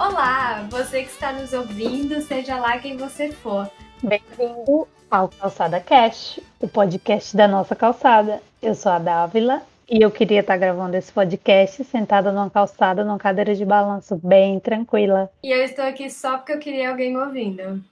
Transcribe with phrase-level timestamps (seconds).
[0.00, 3.70] Olá, você que está nos ouvindo, seja lá quem você for.
[4.02, 8.40] Bem-vindo ao Calçada Cast, o podcast da nossa calçada.
[8.62, 13.18] Eu sou a Dávila e eu queria estar gravando esse podcast sentada numa calçada, numa
[13.18, 15.28] cadeira de balanço, bem tranquila.
[15.44, 17.84] E eu estou aqui só porque eu queria alguém me ouvindo.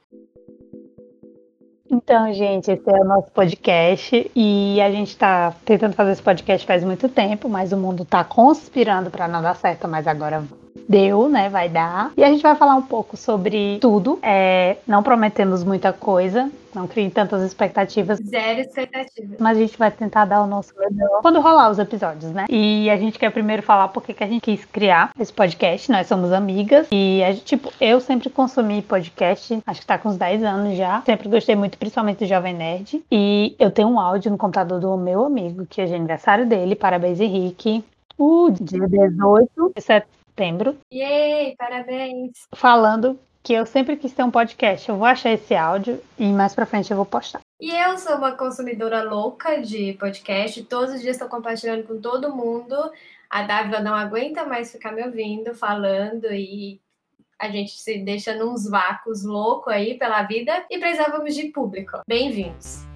[1.90, 6.66] Então, gente, esse é o nosso podcast e a gente está tentando fazer esse podcast
[6.66, 10.42] faz muito tempo, mas o mundo está conspirando para não dar certo, mas agora
[10.88, 11.48] deu, né?
[11.48, 12.12] Vai dar.
[12.16, 14.18] E a gente vai falar um pouco sobre tudo.
[14.22, 18.18] É, não prometemos muita coisa, não criem tantas expectativas.
[18.18, 19.38] Zero expectativas.
[19.38, 22.46] Mas a gente vai tentar dar o nosso melhor quando rolar os episódios, né?
[22.48, 25.90] E a gente quer primeiro falar porque que a gente quis criar esse podcast.
[25.90, 30.08] Nós somos amigas e, a gente, tipo, eu sempre consumi podcast, acho que tá com
[30.08, 31.02] uns 10 anos já.
[31.04, 33.02] Sempre gostei muito, principalmente do Jovem Nerd.
[33.10, 36.74] E eu tenho um áudio no computador do meu amigo, que é de aniversário dele.
[36.74, 37.84] Parabéns, Henrique.
[38.16, 40.17] O dia 18 de setembro.
[40.92, 42.32] Yay, parabéns.
[42.54, 44.88] Falando que eu sempre quis ter um podcast.
[44.88, 47.40] Eu vou achar esse áudio e mais pra frente eu vou postar.
[47.60, 50.62] E eu sou uma consumidora louca de podcast.
[50.64, 52.74] Todos os dias estou compartilhando com todo mundo.
[53.28, 56.80] A Dávila não aguenta mais ficar me ouvindo, falando e
[57.38, 62.00] a gente se deixa nos vácuos louco aí pela vida e precisávamos de público.
[62.06, 62.87] Bem-vindos.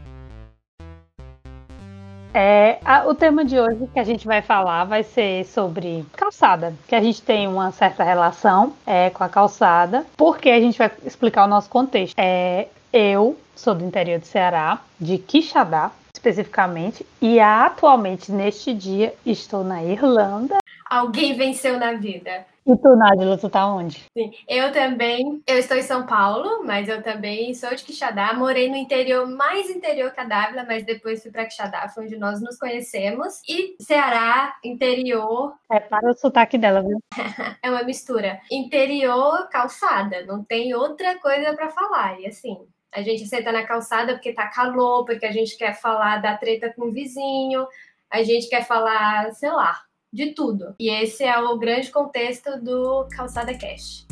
[2.35, 6.75] É, a, o tema de hoje que a gente vai falar vai ser sobre calçada,
[6.89, 10.91] que a gente tem uma certa relação é, com a calçada, porque a gente vai
[11.05, 12.15] explicar o nosso contexto.
[12.17, 19.63] É, eu sou do interior do Ceará, de Quixadá, especificamente, e atualmente, neste dia, estou
[19.63, 20.59] na Irlanda.
[20.89, 22.47] Alguém venceu na vida.
[22.65, 24.05] E tu, Nádila, tu tá onde?
[24.17, 28.69] Sim, eu também, eu estou em São Paulo, mas eu também sou de Quixadá, morei
[28.69, 32.41] no interior, mais interior que a Dávila, mas depois fui para Quixadá, foi onde nós
[32.41, 33.41] nos conhecemos.
[33.49, 35.55] E Ceará, interior...
[35.71, 36.99] É para o sotaque dela, viu?
[37.63, 38.41] é uma mistura.
[38.51, 42.57] Interior, calçada, não tem outra coisa para falar, e assim...
[42.95, 46.71] A gente senta na calçada porque tá calor, porque a gente quer falar da treta
[46.77, 47.67] com o vizinho,
[48.11, 49.81] a gente quer falar, sei lá,
[50.13, 50.75] de tudo.
[50.79, 54.07] E esse é o grande contexto do Calçada Cash.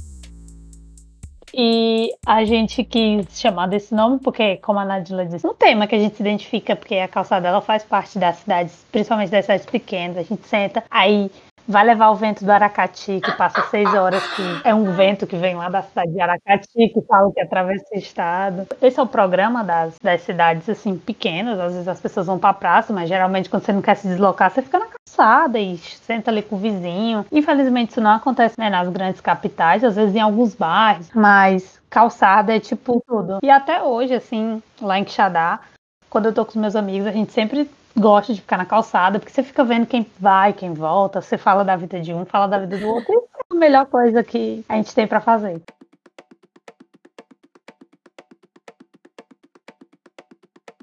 [1.53, 5.97] E a gente quis chamar desse nome porque, como a Nadila disse, um tema que
[5.97, 9.67] a gente se identifica, porque a calçada ela faz parte das cidades, principalmente das cidades
[9.67, 10.19] pequenas.
[10.19, 11.29] A gente senta, aí
[11.71, 15.37] vai levar o vento do Aracati, que passa seis horas, que é um vento que
[15.37, 18.67] vem lá da cidade de Aracati, que fala que atravessa o estado.
[18.83, 21.61] Esse é o programa das, das cidades, assim, pequenas.
[21.61, 24.51] Às vezes as pessoas vão pra praça, mas geralmente quando você não quer se deslocar,
[24.51, 27.25] você fica na calçada e senta ali com o vizinho.
[27.31, 32.55] Infelizmente isso não acontece né, nas grandes capitais, às vezes em alguns bairros, mas calçada
[32.55, 33.39] é tipo tudo.
[33.43, 35.61] E até hoje, assim, lá em Quixadá,
[36.09, 39.19] quando eu tô com os meus amigos, a gente sempre gosta de ficar na calçada,
[39.19, 42.47] porque você fica vendo quem vai, quem volta, você fala da vida de um, fala
[42.47, 43.21] da vida do outro, e é
[43.51, 45.63] a melhor coisa que a gente tem para fazer.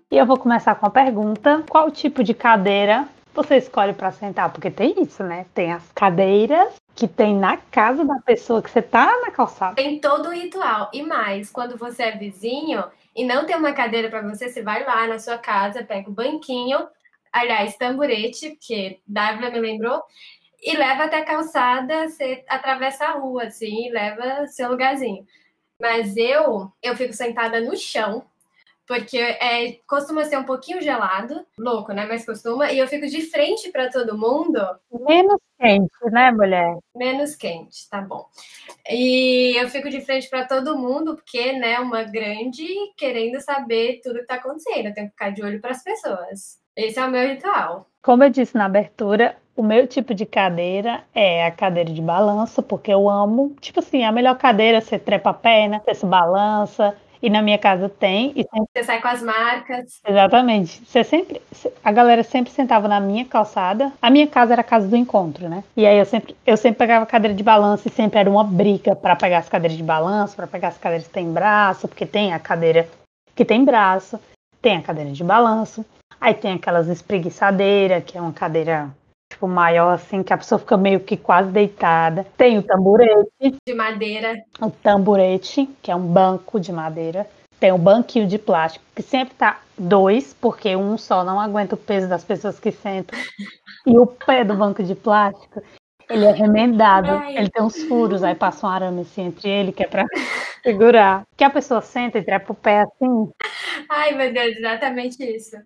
[0.10, 4.52] E eu vou começar com a pergunta: qual tipo de cadeira você escolhe para sentar?
[4.52, 5.46] Porque tem isso, né?
[5.54, 9.76] Tem as cadeiras que tem na casa da pessoa que você tá na calçada.
[9.76, 10.90] Tem todo o ritual.
[10.92, 12.84] E mais, quando você é vizinho
[13.16, 16.14] e não tem uma cadeira para você, você vai lá na sua casa, pega o
[16.14, 16.88] banquinho,
[17.32, 20.02] aliás, tamburete, porque Dávila me lembrou,
[20.62, 25.26] e leva até a calçada, você atravessa a rua, assim, e leva seu lugarzinho.
[25.80, 28.26] Mas eu, eu fico sentada no chão,
[28.88, 32.06] porque é, costuma ser um pouquinho gelado, louco, né?
[32.08, 34.60] Mas costuma, e eu fico de frente para todo mundo.
[34.92, 36.78] Menos quente, né, mulher?
[36.96, 38.26] Menos quente, tá bom.
[38.90, 44.20] E eu fico de frente para todo mundo, porque, né, uma grande querendo saber tudo
[44.20, 44.88] que tá acontecendo.
[44.88, 46.67] Eu tenho que ficar de olho para as pessoas.
[46.78, 47.88] Esse é o meu ritual.
[48.04, 52.62] Como eu disse na abertura, o meu tipo de cadeira é a cadeira de balanço,
[52.62, 53.56] porque eu amo.
[53.60, 56.96] Tipo assim, a melhor cadeira, você trepa a perna, você se balança.
[57.20, 58.32] E na minha casa tem.
[58.36, 58.70] E sempre...
[58.76, 60.00] Você sai com as marcas.
[60.08, 60.86] Exatamente.
[60.86, 61.42] Você sempre.
[61.84, 63.92] A galera sempre sentava na minha calçada.
[64.00, 65.64] A minha casa era a casa do encontro, né?
[65.76, 68.44] E aí eu sempre, eu sempre pegava a cadeira de balanço e sempre era uma
[68.44, 72.06] briga para pegar as cadeiras de balanço, para pegar as cadeiras que tem braço, porque
[72.06, 72.88] tem a cadeira
[73.36, 74.20] que tem braço,
[74.62, 75.84] tem a cadeira de balanço.
[76.20, 78.90] Aí tem aquelas espreguiçadeiras, que é uma cadeira
[79.30, 82.26] tipo maior assim, que a pessoa fica meio que quase deitada.
[82.38, 83.56] Tem o tamburete.
[83.66, 84.34] De madeira.
[84.60, 87.28] O tamburete, que é um banco de madeira.
[87.60, 91.78] Tem o banquinho de plástico, que sempre tá dois, porque um só não aguenta o
[91.78, 93.18] peso das pessoas que sentam.
[93.86, 95.64] E o pé do banco de plástico,
[96.10, 97.38] ele é remendado, Ai.
[97.38, 100.06] ele tem uns furos, aí passa um arame assim entre ele, que é pra
[100.62, 101.24] segurar.
[101.36, 103.32] Que a pessoa senta e trepa o pé assim.
[103.90, 105.58] Ai, meu Deus, exatamente isso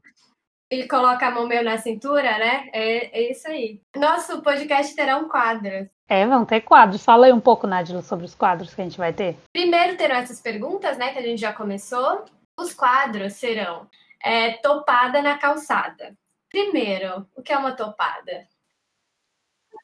[0.71, 2.69] ele coloca a mão meio na cintura, né?
[2.71, 3.81] É, é isso aí.
[3.93, 5.89] Nosso podcast terá um quadro.
[6.07, 7.03] É, vão ter quadros.
[7.03, 9.37] Fala aí um pouco, Nádia, sobre os quadros que a gente vai ter.
[9.51, 12.23] Primeiro terão essas perguntas, né, que a gente já começou.
[12.57, 13.85] Os quadros serão
[14.23, 16.15] é, topada na calçada.
[16.49, 18.47] Primeiro, o que é uma topada?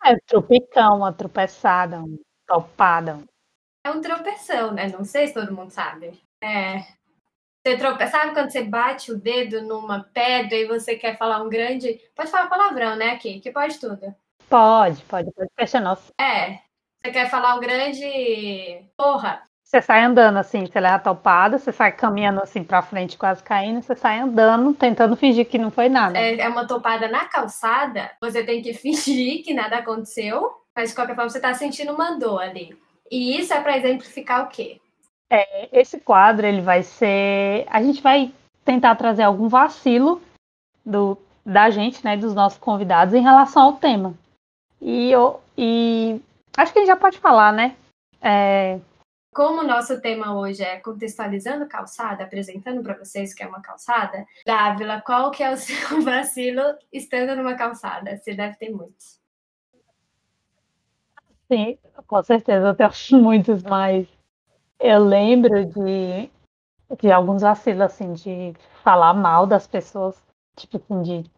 [0.06, 2.18] É tropicão, uma tropeçada, uma
[2.48, 3.20] topada.
[3.86, 4.88] É um tropeção, né?
[4.88, 6.18] Não sei se todo mundo sabe.
[6.42, 6.97] É.
[7.68, 8.08] Você trope...
[8.08, 12.00] Sabe quando você bate o dedo numa pedra e você quer falar um grande.
[12.16, 13.42] Pode falar palavrão, né, aqui?
[13.42, 14.16] Que pode tudo.
[14.50, 15.98] Pode, pode, pode questionar.
[16.18, 16.60] É.
[17.04, 18.86] Você quer falar um grande.
[18.96, 19.42] Porra.
[19.62, 23.44] Você sai andando assim, você leva a topada, você sai caminhando assim pra frente, quase
[23.44, 26.18] caindo, você sai andando, tentando fingir que não foi nada.
[26.18, 30.96] É, é uma topada na calçada, você tem que fingir que nada aconteceu, mas de
[30.96, 32.80] qualquer forma você tá sentindo uma dor ali.
[33.12, 34.80] E isso é para exemplificar o quê?
[35.30, 37.66] É, esse quadro ele vai ser.
[37.70, 38.34] A gente vai
[38.64, 40.22] tentar trazer algum vacilo
[40.86, 44.14] do, da gente, né, dos nossos convidados em relação ao tema.
[44.82, 46.22] E, eu, e
[46.56, 47.76] acho que a gente já pode falar, né?
[48.22, 48.80] É...
[49.34, 53.62] Como o nosso tema hoje é contextualizando calçada, apresentando para vocês o que é uma
[53.62, 58.18] calçada, Dávila, qual que é o seu vacilo estando numa calçada?
[58.18, 59.20] Você deve ter muitos.
[61.48, 61.78] Sim,
[62.08, 62.92] com certeza eu tenho
[63.24, 64.08] muitos, mas
[64.80, 66.30] eu lembro de,
[67.00, 68.54] de alguns vacilos, assim, de
[68.84, 70.22] falar mal das pessoas,
[70.56, 71.38] tipo assim, de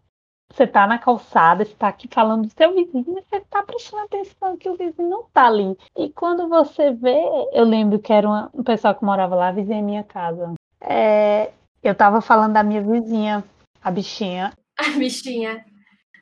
[0.52, 4.56] você tá na calçada, você tá aqui falando do seu vizinho, você tá prestando atenção
[4.56, 5.76] que o vizinho não tá ali.
[5.96, 7.20] E quando você vê,
[7.52, 10.54] eu lembro que era uma, um pessoal que morava lá, vizinha minha casa.
[10.80, 11.52] É,
[11.82, 13.44] eu tava falando da minha vizinha,
[13.82, 14.52] a bichinha.
[14.80, 15.64] A bichinha.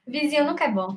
[0.04, 0.96] Vizinho nunca é bom.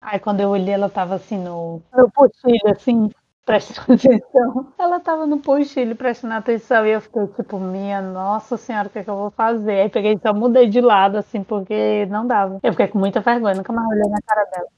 [0.00, 3.10] Aí quando eu olhei, ela tava assim no, no potilho, assim,
[3.44, 4.72] prestando atenção.
[4.78, 9.00] Ela tava no postilho prestando atenção e eu fiquei tipo, minha nossa senhora, o que,
[9.00, 9.82] é que eu vou fazer?
[9.82, 12.60] Aí peguei só mudei de lado, assim, porque não dava.
[12.62, 14.68] Eu fiquei com muita vergonha, nunca mais olhei na cara dela.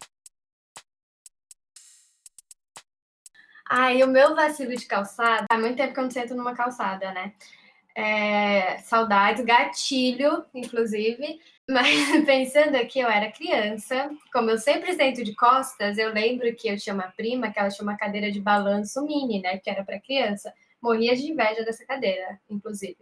[3.68, 7.12] Ai, o meu vacilo de calçada, há muito tempo que eu não sento numa calçada,
[7.12, 7.32] né?
[7.96, 11.40] É, saudades, gatilho, inclusive.
[11.68, 11.88] Mas
[12.26, 16.76] pensando aqui, eu era criança, como eu sempre sento de costas, eu lembro que eu
[16.76, 19.58] tinha uma prima que ela tinha uma cadeira de balanço mini, né?
[19.58, 20.52] Que era para criança.
[20.80, 22.98] Morria de inveja dessa cadeira, inclusive.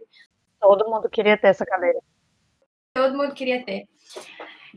[0.59, 1.99] Todo mundo queria ter essa cadeira.
[2.93, 3.87] Todo mundo queria ter.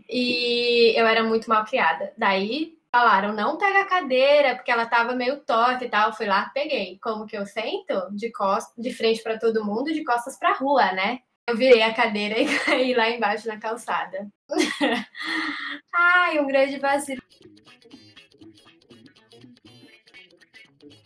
[0.09, 2.12] E eu era muito mal criada.
[2.19, 6.09] Daí falaram, não pega a cadeira, porque ela tava meio torta e tal.
[6.09, 6.99] Eu fui lá, peguei.
[7.00, 8.11] Como que eu sento?
[8.12, 11.21] De costas, de frente para todo mundo, de costas para rua, né?
[11.48, 14.26] Eu virei a cadeira e caí lá embaixo na calçada.
[15.94, 17.22] Ai, um grande vacilo.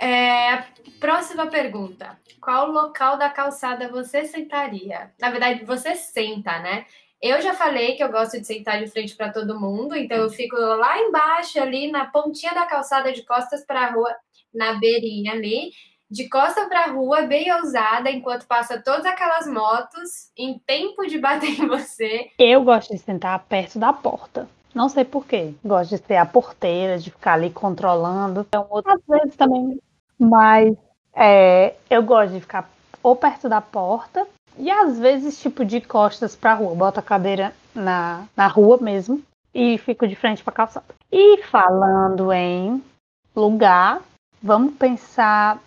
[0.01, 0.65] É,
[0.99, 2.19] próxima pergunta.
[2.41, 5.13] Qual local da calçada você sentaria?
[5.21, 6.87] Na verdade, você senta, né?
[7.21, 10.31] Eu já falei que eu gosto de sentar de frente para todo mundo, então eu
[10.31, 14.17] fico lá embaixo, ali na pontinha da calçada, de costas para a rua,
[14.55, 15.71] na beirinha ali,
[16.11, 21.19] de costa para a rua, bem ousada, enquanto passa todas aquelas motos, em tempo de
[21.19, 22.31] bater em você.
[22.39, 24.49] Eu gosto de sentar perto da porta.
[24.75, 25.55] Não sei porquê.
[25.65, 28.45] Gosto de ser a porteira, de ficar ali controlando.
[28.49, 29.81] Então, outras vezes também.
[30.19, 30.77] Mas
[31.15, 32.69] é, eu gosto de ficar
[33.03, 34.27] ou perto da porta
[34.59, 36.75] e às vezes, tipo, de costas para a rua.
[36.75, 39.23] Boto a cadeira na, na rua mesmo
[39.55, 40.87] e fico de frente para a calçada.
[41.11, 42.83] E falando em
[43.35, 44.01] lugar,
[44.43, 45.59] vamos pensar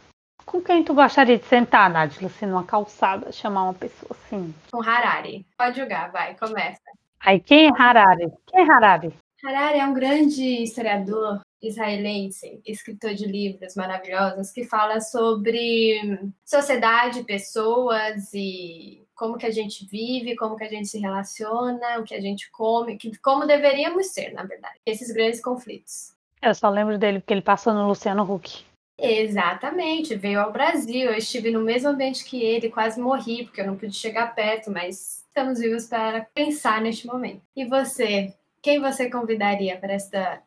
[0.46, 4.54] com quem tu gostaria de sentar, Nádia, assim, numa calçada, chamar uma pessoa assim?
[4.72, 5.46] Com Harari.
[5.58, 6.82] Pode jogar, vai, começa.
[7.20, 8.32] Aí, quem é Harari?
[8.48, 9.14] Quem é Harari?
[9.44, 18.34] Harari é um grande historiador israelense, escritor de livros maravilhosos, que fala sobre sociedade, pessoas
[18.34, 22.22] e como que a gente vive, como que a gente se relaciona, o que a
[22.22, 24.76] gente come, que, como deveríamos ser, na verdade.
[24.86, 26.14] Esses grandes conflitos.
[26.42, 28.66] Eu só lembro dele porque ele passou no Luciano Huck.
[29.06, 31.10] Exatamente, veio ao Brasil.
[31.10, 34.72] Eu estive no mesmo ambiente que ele, quase morri, porque eu não pude chegar perto,
[34.72, 37.42] mas estamos vivos para pensar neste momento.
[37.54, 40.42] E você, quem você convidaria para esta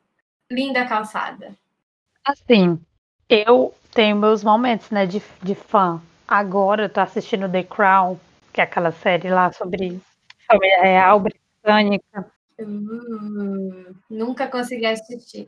[0.51, 1.55] linda calçada?
[2.25, 2.81] Assim,
[3.29, 6.01] eu tenho meus momentos, né, de, de fã.
[6.27, 8.19] Agora eu tô assistindo The Crown,
[8.55, 10.01] que é aquela série lá sobre
[10.47, 12.33] família real britânica.
[12.59, 15.47] Hum, nunca consegui assistir.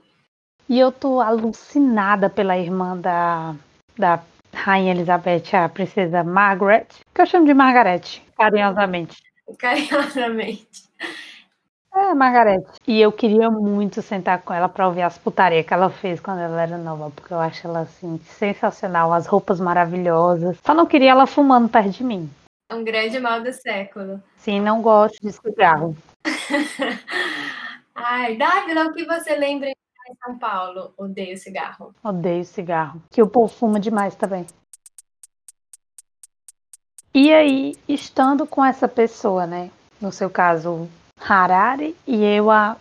[0.69, 3.55] E eu tô alucinada pela irmã da,
[3.97, 4.23] da
[4.53, 8.03] Rainha Elizabeth, a princesa Margaret, que eu chamo de Margaret,
[8.37, 9.17] carinhosamente.
[9.59, 10.69] Carinhosamente.
[11.95, 12.65] É, Margaret.
[12.87, 16.41] E eu queria muito sentar com ela para ouvir as putarias que ela fez quando
[16.41, 20.59] ela era nova, porque eu acho ela assim sensacional, as roupas maravilhosas.
[20.63, 22.29] Só não queria ela fumando perto de mim.
[22.71, 24.23] É um grande mal do século.
[24.37, 25.97] Sim, não gosto de cigarro.
[27.95, 29.71] Ai, Dávila, o que você lembra
[30.17, 31.95] São Paulo, odeio cigarro.
[32.03, 33.03] Odeio cigarro.
[33.11, 34.47] Que o povo fuma demais também.
[37.15, 39.71] E aí, estando com essa pessoa, né?
[40.01, 40.89] No seu caso,
[41.19, 42.77] Harari, e eu, a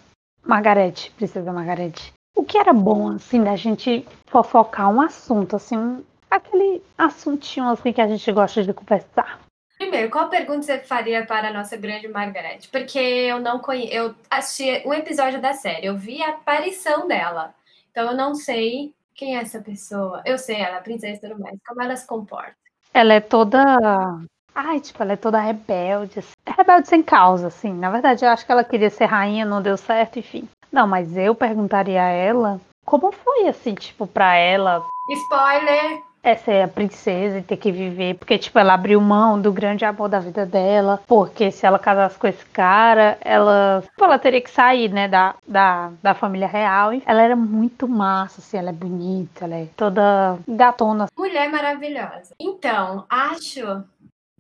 [0.46, 2.14] Margarete, Princesa Margarete.
[2.36, 8.02] O que era bom, assim, da gente fofocar um assunto, assim, aquele assuntinho, assim, que
[8.02, 9.40] a gente gosta de conversar.
[9.78, 12.68] Primeiro, qual pergunta você faria para a nossa grande Margarete?
[12.70, 13.94] Porque eu não conheço.
[13.94, 17.54] Eu assisti um episódio da série, eu vi a aparição dela.
[17.92, 20.22] Então eu não sei quem é essa pessoa.
[20.26, 21.58] Eu sei ela, é princesa e tudo mais.
[21.68, 22.56] Como ela se comporta?
[22.94, 23.64] Ela é toda.
[24.54, 26.20] Ai, tipo, ela é toda rebelde.
[26.20, 26.34] Assim.
[26.48, 27.72] Rebelde sem causa, assim.
[27.74, 30.48] Na verdade, eu acho que ela queria ser rainha, não deu certo, enfim.
[30.72, 34.84] Não, mas eu perguntaria a ela como foi, assim, tipo, pra ela.
[35.10, 36.07] Spoiler!
[36.24, 39.86] É ser a princesa e ter que viver, porque tipo ela abriu mão do grande
[39.86, 44.42] amor da vida dela, porque se ela casasse com esse cara, ela, tipo, ela teria
[44.42, 46.92] que sair, né, da, da, da família real.
[47.06, 51.08] Ela era muito massa, assim, ela é bonita, ela é toda gatona.
[51.18, 52.36] Mulher maravilhosa.
[52.40, 53.84] Então, acho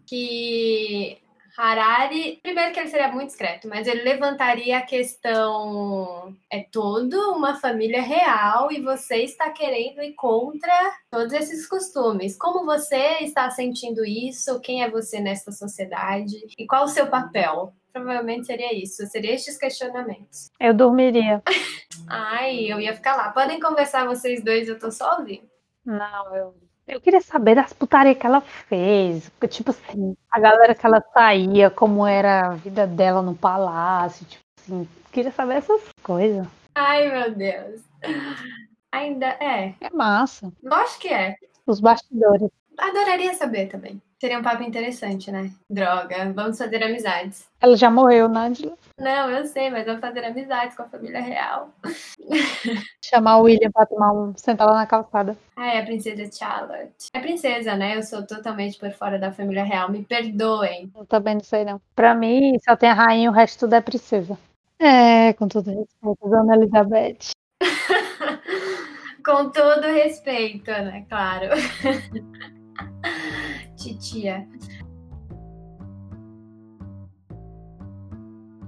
[0.06, 1.18] que
[1.58, 7.56] Harari, primeiro que ele seria muito discreto, mas ele levantaria a questão: é toda uma
[7.56, 10.72] família real e você está querendo ir contra
[11.10, 12.38] todos esses costumes.
[12.38, 14.60] Como você está sentindo isso?
[14.60, 16.36] Quem é você nessa sociedade?
[16.56, 17.74] E qual o seu papel?
[17.92, 20.52] Provavelmente seria isso, seria estes questionamentos.
[20.60, 21.42] Eu dormiria.
[22.08, 23.32] Ai, eu ia ficar lá.
[23.32, 25.50] Podem conversar vocês dois, eu tô só ouvindo.
[25.84, 29.30] Não, eu eu queria saber das putarias que ela fez.
[29.50, 34.26] Tipo assim, a galera que ela saía, como era a vida dela no palácio.
[34.26, 36.48] Tipo assim, queria saber essas coisas.
[36.76, 37.82] Ai, meu Deus.
[38.92, 39.76] Ainda é.
[39.82, 40.52] É massa.
[40.64, 41.36] Lógico que é.
[41.66, 42.50] Os bastidores.
[42.78, 44.02] Adoraria saber também.
[44.20, 45.52] Seria um papo interessante, né?
[45.70, 47.48] Droga, vamos fazer amizades.
[47.62, 48.74] Ela já morreu, Nádia?
[49.00, 51.70] Não, eu sei, mas vamos fazer amizades com a família real.
[53.04, 54.36] Chamar o William pra tomar um.
[54.36, 55.38] sentar lá na calçada.
[55.56, 57.10] Ah, é a princesa Charlotte.
[57.14, 57.96] É princesa, né?
[57.96, 59.92] Eu sou totalmente por fora da família real.
[59.92, 60.92] Me perdoem.
[60.96, 61.80] Eu também não sei, não.
[61.96, 64.38] Pra mim, só tem a rainha, o resto tudo é princesa.
[64.80, 67.32] É, com todo respeito, Dona Elizabeth.
[69.24, 71.06] com todo respeito, né?
[71.08, 71.50] Claro.
[73.78, 74.48] Titia.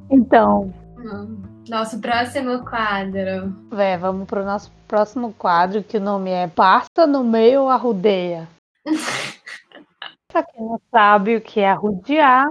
[0.09, 0.73] Então.
[0.97, 3.53] Hum, nosso próximo quadro.
[3.77, 8.47] É, vamos para o nosso próximo quadro, que o nome é Passa no Meio Arrudeia.
[10.27, 12.47] pra quem não sabe o que é arrudear,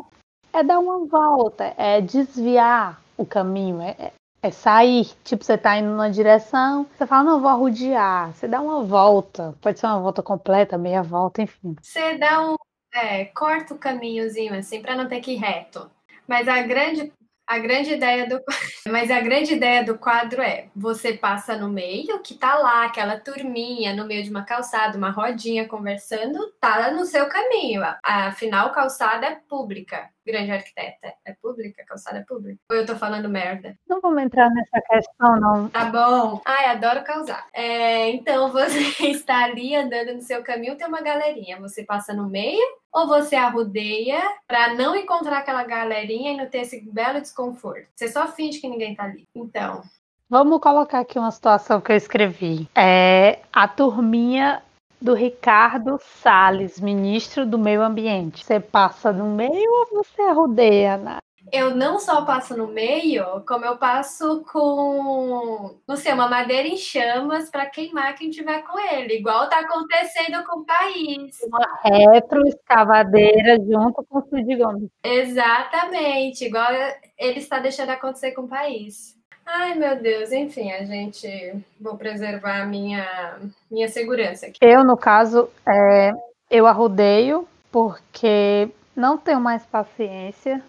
[0.53, 4.13] é dar uma volta, é desviar o caminho, é,
[4.43, 5.07] é sair.
[5.25, 8.33] Tipo, você tá indo numa direção, você fala, não, vou arrudear.
[8.33, 9.55] Você dá uma volta.
[9.61, 11.77] Pode ser uma volta completa, meia volta, enfim.
[11.81, 12.57] Você dá um.
[12.95, 15.91] É, corta o caminhozinho assim, para não ter que ir reto.
[16.27, 17.13] Mas a grande
[17.49, 18.43] a grande ideia do
[18.87, 23.19] mas a grande ideia do quadro é você passa no meio que tá lá aquela
[23.19, 27.83] turminha no meio de uma calçada uma rodinha conversando tá no seu caminho.
[28.05, 30.11] Afinal calçada é pública.
[30.27, 32.61] Grande arquiteta é pública calçada é pública.
[32.71, 33.75] Ou eu tô falando merda?
[33.89, 35.69] Não vamos entrar nessa questão não.
[35.71, 36.43] Tá bom.
[36.45, 37.47] Ai adoro causar.
[37.55, 41.59] É, então você está ali andando no seu caminho tem uma galerinha.
[41.61, 42.63] Você passa no meio
[42.99, 47.87] ou você arrudeia para não encontrar aquela galerinha e não ter esse belo desconforto.
[47.95, 49.27] Você só finge que ninguém tá ali.
[49.35, 49.83] Então.
[50.29, 52.69] Vamos colocar aqui uma situação que eu escrevi.
[52.75, 54.63] É a turminha
[55.01, 58.45] do Ricardo Salles, ministro do Meio Ambiente.
[58.45, 61.19] Você passa no meio ou você arrudeia, Ana?
[61.53, 66.77] Eu não só passo no meio, como eu passo com, não sei, uma madeira em
[66.77, 71.37] chamas para queimar quem tiver com ele, igual tá acontecendo com o país.
[71.43, 74.91] Uma retroescavadeira junto com o Cid Gomes.
[75.03, 76.73] Exatamente, igual
[77.19, 79.17] ele está deixando acontecer com o país.
[79.45, 83.39] Ai, meu Deus, enfim, a gente vou preservar a minha,
[83.71, 84.59] minha segurança aqui.
[84.61, 86.13] Eu, no caso, é,
[86.51, 90.63] eu arrudeio porque não tenho mais paciência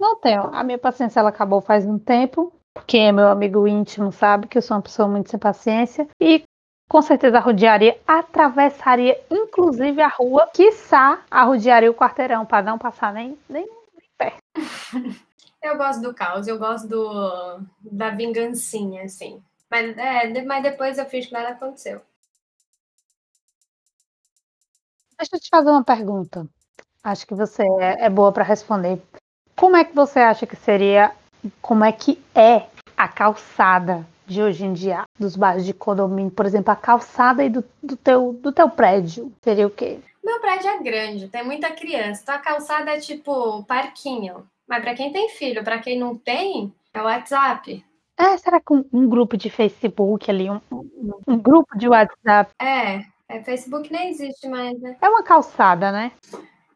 [0.00, 0.42] não tenho.
[0.54, 2.52] A minha paciência ela acabou faz um tempo.
[2.86, 6.42] Quem é meu amigo íntimo sabe que eu sou uma pessoa muito sem paciência e
[6.88, 13.38] com certeza rodearia, atravessaria inclusive a rua, quiçá arrodearia o quarteirão para não passar nem,
[13.48, 14.38] nem, nem perto.
[15.62, 19.40] Eu gosto do caos, eu gosto do, da vingancinha, assim.
[19.70, 22.02] Mas, é, mas depois eu fiz que nada aconteceu.
[25.16, 26.48] Deixa eu te fazer uma pergunta.
[27.04, 29.00] Acho que você é, é boa para responder.
[29.56, 31.10] Como é que você acha que seria,
[31.60, 32.66] como é que é
[32.96, 36.30] a calçada de hoje em dia dos bairros de condomínio?
[36.30, 39.98] Por exemplo, a calçada aí do, do, teu, do teu prédio seria o quê?
[40.22, 42.22] Meu prédio é grande, tem muita criança.
[42.22, 44.46] Então a calçada é tipo parquinho.
[44.68, 47.84] Mas para quem tem filho, para quem não tem, é o WhatsApp.
[48.16, 52.52] É, será que um, um grupo de Facebook ali, um, um, um grupo de WhatsApp?
[52.60, 54.96] É, é, Facebook nem existe mais, né?
[55.00, 56.12] É uma calçada, né?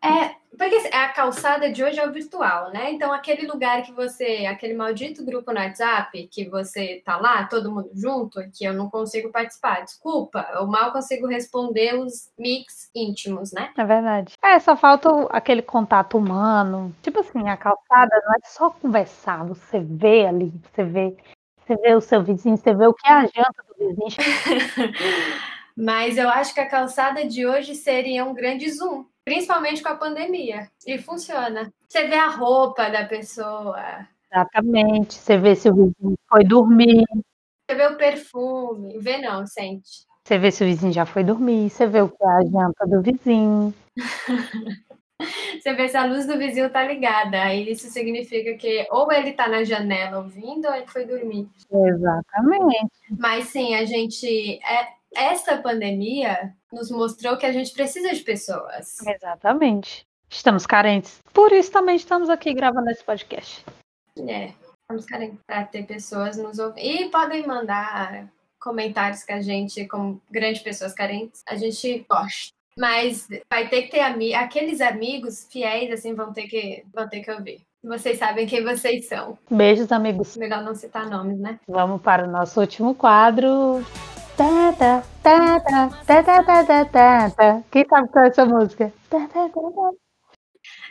[0.06, 2.90] É, porque assim, a calçada de hoje é o virtual, né?
[2.90, 7.70] Então, aquele lugar que você, aquele maldito grupo no WhatsApp, que você tá lá, todo
[7.70, 13.52] mundo junto, que eu não consigo participar, desculpa, eu mal consigo responder os mix íntimos,
[13.52, 13.70] né?
[13.76, 14.34] É verdade.
[14.42, 16.94] É, só falta aquele contato humano.
[17.02, 21.16] Tipo assim, a calçada não é só conversar, você vê ali, você vê,
[21.58, 24.08] você vê o seu vizinho, você vê o que é a janta do vizinho.
[25.76, 29.96] Mas eu acho que a calçada de hoje seria um grande zoom principalmente com a
[29.96, 30.70] pandemia.
[30.86, 31.70] E funciona.
[31.88, 34.06] Você vê a roupa da pessoa.
[34.32, 35.14] Exatamente.
[35.14, 37.04] Você vê se o vizinho foi dormir.
[37.68, 38.98] Você vê o perfume.
[39.00, 40.06] Vê não, sente.
[40.24, 41.68] Você vê se o vizinho já foi dormir.
[41.68, 43.74] Você vê o que é a janta do vizinho.
[45.58, 47.40] Você vê se a luz do vizinho tá ligada.
[47.42, 51.48] Aí isso significa que ou ele tá na janela ouvindo ou ele foi dormir.
[51.72, 52.92] Exatamente.
[53.18, 54.60] Mas sim, a gente.
[54.62, 59.00] É, esta pandemia nos mostrou que a gente precisa de pessoas.
[59.00, 60.06] Exatamente.
[60.28, 61.20] Estamos carentes.
[61.32, 63.64] Por isso também estamos aqui gravando esse podcast.
[64.28, 66.84] É, estamos carentes para ter pessoas nos ouvindo.
[66.84, 68.28] E podem mandar
[68.60, 72.52] comentários que a gente, como grandes pessoas carentes, a gente gosta.
[72.78, 77.20] Mas vai ter que ter ami aqueles amigos fiéis, assim, vão ter que, vão ter
[77.20, 77.62] que ouvir.
[77.82, 79.38] Vocês sabem quem vocês são.
[79.50, 80.36] Beijos, amigos.
[80.36, 81.58] Melhor não citar nomes, né?
[81.68, 83.84] Vamos para o nosso último quadro.
[84.36, 87.62] Tá, tá, tá, tá, tá, tá, tá, tá, tá, tá.
[87.70, 88.92] Quem sabe qual é essa música?
[89.08, 89.90] Tá, tá, tá, tá.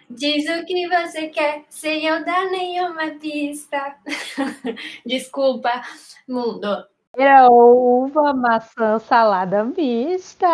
[0.10, 3.98] Diz o que você quer, sem eu dar nenhuma pista.
[5.06, 5.70] Desculpa,
[6.28, 6.88] mundo.
[7.16, 10.48] Era uva, maçã, salada mista.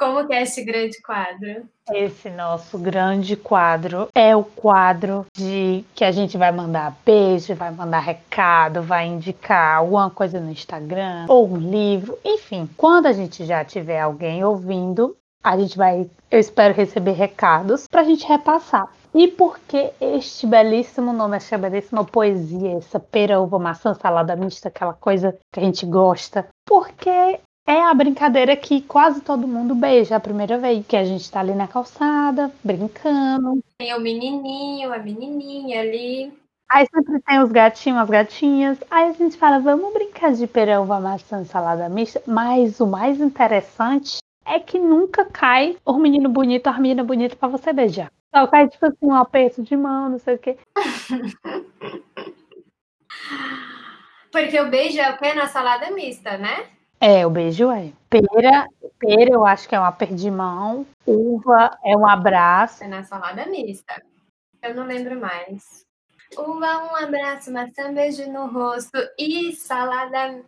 [0.00, 1.68] Como que é esse grande quadro?
[1.92, 7.70] Esse nosso grande quadro é o quadro de que a gente vai mandar beijo, vai
[7.70, 12.66] mandar recado, vai indicar alguma coisa no Instagram ou um livro, enfim.
[12.78, 18.00] Quando a gente já tiver alguém ouvindo, a gente vai, eu espero receber recados para
[18.00, 18.88] a gente repassar.
[19.14, 24.68] E por que este belíssimo nome, essa belíssima poesia, essa pera, uva, maçã, salada mista,
[24.68, 26.48] aquela coisa que a gente gosta?
[26.64, 27.38] Porque
[27.70, 31.38] é a brincadeira que quase todo mundo beija a primeira vez, que a gente tá
[31.38, 33.62] ali na calçada, brincando.
[33.78, 36.32] Tem o menininho, a menininha ali.
[36.68, 38.78] Aí sempre tem os gatinhos, as gatinhas.
[38.90, 42.20] Aí a gente fala, vamos brincar de perão, maçã, salada mista.
[42.26, 47.48] Mas o mais interessante é que nunca cai o menino bonito, a menina bonita para
[47.48, 48.10] você beijar.
[48.34, 50.58] Só cai, tipo assim, um aperto de mão, não sei o quê.
[54.32, 56.79] Porque o beijo é apenas salada mista, né?
[57.00, 57.92] É, o beijo é.
[58.10, 58.66] Pera,
[58.98, 60.86] pera eu acho que é um aperto de mão.
[61.06, 62.84] Uva é um abraço.
[62.84, 64.02] É na salada mista.
[64.62, 65.86] Eu não lembro mais.
[66.36, 70.44] Uva, um abraço, maçã, beijo no rosto e salada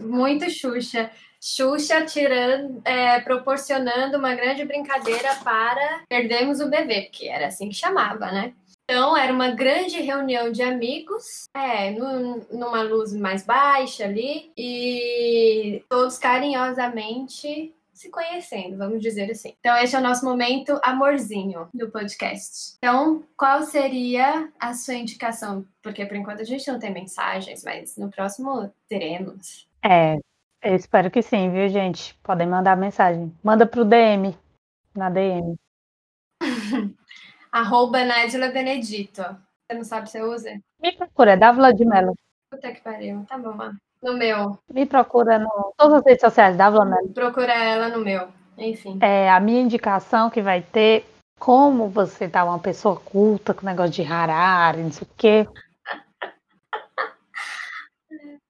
[0.00, 1.10] muito Xuxa.
[1.40, 7.74] Xuxa tirando, é, proporcionando uma grande brincadeira para perdermos o bebê, porque era assim que
[7.74, 8.52] chamava, né?
[8.84, 16.18] Então, era uma grande reunião de amigos, é, numa luz mais baixa ali, e todos
[16.18, 19.54] carinhosamente se conhecendo, vamos dizer assim.
[19.60, 22.74] Então, esse é o nosso momento amorzinho do podcast.
[22.78, 25.64] Então, qual seria a sua indicação?
[25.80, 29.66] Porque por enquanto a gente não tem mensagens, mas no próximo teremos.
[29.82, 30.16] É,
[30.62, 32.18] eu espero que sim, viu, gente?
[32.22, 33.32] Podem mandar mensagem.
[33.42, 34.36] Manda pro DM,
[34.94, 35.54] na DM.
[37.54, 39.22] Arroba Nádia Benedito.
[39.22, 40.60] Você não sabe se você usa?
[40.82, 42.12] Me procura, é Dávila de Mello.
[42.50, 43.24] Puta que pariu.
[43.28, 43.78] Tá bom, mano.
[44.02, 44.58] No meu.
[44.68, 47.10] Me procura no todas as redes sociais, Dávila Mello.
[47.10, 48.26] Procura ela no meu.
[48.58, 48.98] Enfim.
[49.00, 51.06] É, a minha indicação que vai ter,
[51.38, 55.48] como você tá uma pessoa culta com negócio de Harari, não sei o quê.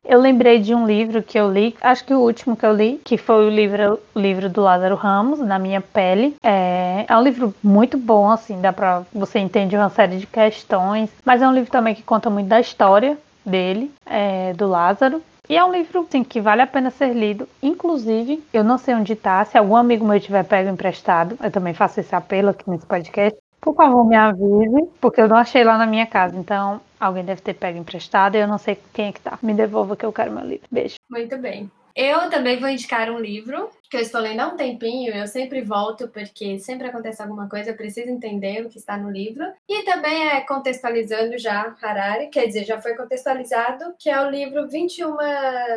[0.05, 3.01] Eu lembrei de um livro que eu li, acho que o último que eu li,
[3.03, 6.37] que foi o livro, o livro do Lázaro Ramos, Na Minha Pele.
[6.43, 9.03] É, é um livro muito bom, assim, dá pra.
[9.13, 12.61] Você entende uma série de questões, mas é um livro também que conta muito da
[12.61, 15.23] história dele, é, do Lázaro.
[15.49, 17.49] E é um livro assim, que vale a pena ser lido.
[17.63, 19.45] Inclusive, eu não sei onde está.
[19.45, 23.39] Se algum amigo meu tiver pego emprestado, eu também faço esse apelo aqui nesse podcast.
[23.61, 26.37] Por favor, me avise, porque eu não achei lá na minha casa.
[26.37, 29.39] Então, alguém deve ter pego emprestado e eu não sei quem é que tá.
[29.43, 30.67] Me devolva que eu quero meu livro.
[30.71, 30.97] Beijo.
[31.11, 31.71] Muito bem.
[31.97, 35.15] Eu também vou indicar um livro que eu estou lendo há um tempinho.
[35.15, 39.09] Eu sempre volto porque sempre acontece alguma coisa, eu preciso entender o que está no
[39.09, 39.45] livro.
[39.69, 44.69] E também é contextualizando já Harari, quer dizer, já foi contextualizado, que é o livro
[44.69, 45.17] 21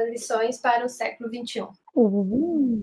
[0.09, 1.67] lições para o século 21.
[1.95, 2.81] Uhum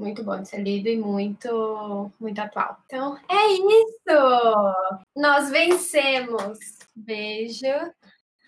[0.00, 2.78] muito bom de ser lido e muito, muito atual.
[2.86, 4.74] Então, é isso!
[5.14, 6.58] Nós vencemos!
[6.96, 7.92] Beijo!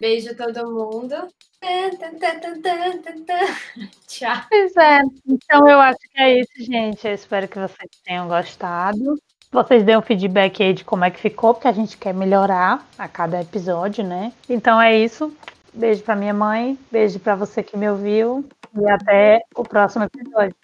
[0.00, 1.14] Beijo todo mundo.
[4.08, 4.36] Tchau.
[4.48, 5.00] Pois é.
[5.28, 7.06] Então eu acho que é isso, gente.
[7.06, 9.16] Eu espero que vocês tenham gostado.
[9.52, 12.84] Vocês dêem um feedback aí de como é que ficou, porque a gente quer melhorar
[12.98, 14.32] a cada episódio, né?
[14.48, 15.32] Então é isso.
[15.72, 20.56] Beijo para minha mãe, beijo para você que me ouviu e até o próximo episódio.